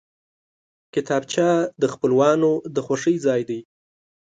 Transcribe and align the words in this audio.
کتابچه 0.93 1.47
د 1.81 1.83
خپلوانو 1.93 2.51
د 2.75 2.77
خوښۍ 2.85 3.15
ځای 3.25 3.41
دی 3.49 3.59